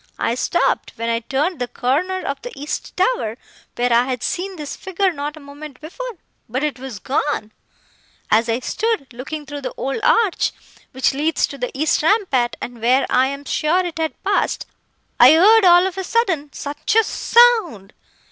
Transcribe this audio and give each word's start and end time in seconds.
I 0.17 0.33
stopped, 0.33 0.93
when 0.95 1.09
I 1.09 1.19
turned 1.19 1.59
the 1.59 1.67
corner 1.67 2.25
of 2.25 2.41
the 2.41 2.51
east 2.59 2.97
tower, 2.97 3.37
where 3.75 3.93
I 3.93 4.05
had 4.05 4.23
seen 4.23 4.55
this 4.55 4.75
figure 4.75 5.11
not 5.13 5.37
a 5.37 5.39
moment 5.39 5.79
before,—but 5.79 6.63
it 6.63 6.79
was 6.79 6.97
gone! 6.97 7.51
As 8.31 8.49
I 8.49 8.61
stood, 8.61 9.13
looking 9.13 9.45
through 9.45 9.61
the 9.61 9.75
old 9.77 10.01
arch 10.01 10.53
which 10.91 11.13
leads 11.13 11.45
to 11.45 11.59
the 11.59 11.69
east 11.79 12.01
rampart, 12.01 12.55
and 12.59 12.81
where 12.81 13.05
I 13.11 13.27
am 13.27 13.45
sure 13.45 13.85
it 13.85 13.99
had 13.99 14.23
passed, 14.23 14.65
I 15.19 15.33
heard, 15.33 15.65
all 15.65 15.85
of 15.85 15.99
a 15.99 16.03
sudden, 16.03 16.51
such 16.51 16.95
a 16.95 17.03
sound! 17.03 17.93